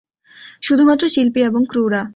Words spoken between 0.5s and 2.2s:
শুধুমাত্র শিল্পী এবং ক্রু রা।